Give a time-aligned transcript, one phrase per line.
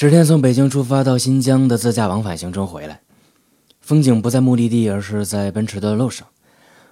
[0.00, 3.02] 十天从北京出发到新疆的自驾往返行程回来，
[3.82, 6.26] 风景不在目的地，而是在奔驰的路上。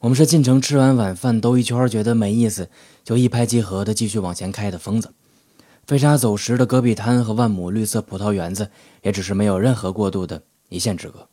[0.00, 2.68] 我们是进城吃完晚饭兜一圈，觉得没意思，
[3.02, 5.14] 就一拍即合的继续往前开的疯子。
[5.86, 8.70] 飞沙走石的戈壁滩和万亩绿色葡萄园子，
[9.00, 11.26] 也只是没有任何过渡的一线之隔。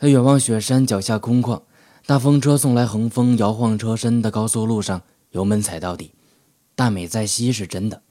[0.00, 1.62] 在远望雪山脚下空旷，
[2.06, 6.10] 大风车送来横风摇晃车身的高速路上，油门踩到底，
[6.74, 8.02] 大美在西是真的。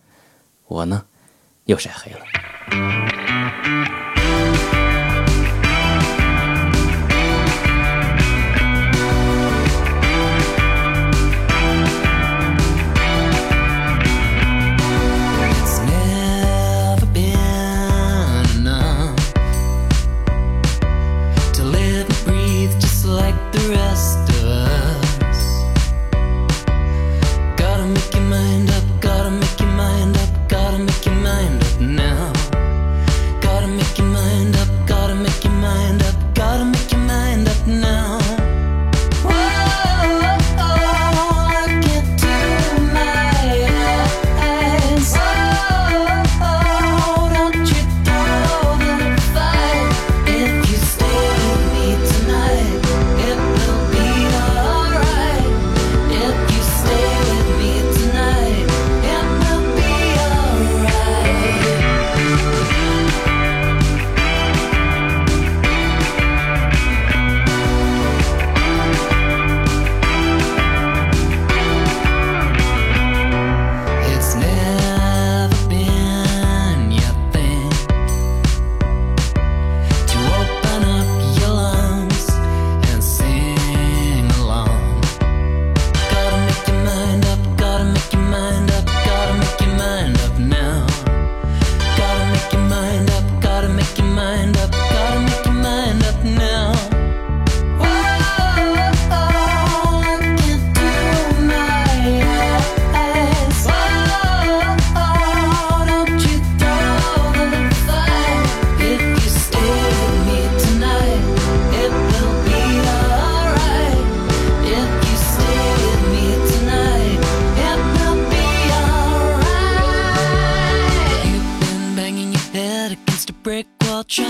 [0.68, 1.04] 我呢，
[1.66, 2.20] 又晒黑了。
[2.70, 4.07] Música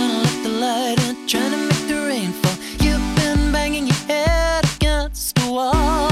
[0.08, 0.50] trying to the
[1.28, 2.58] trying to make the rain fall.
[2.86, 6.07] You've been banging your head against the wall.